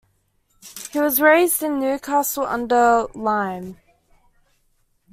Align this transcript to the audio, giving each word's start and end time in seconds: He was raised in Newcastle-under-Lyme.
He 0.91 0.99
was 0.99 1.21
raised 1.21 1.61
in 1.61 1.79
Newcastle-under-Lyme. 1.79 3.77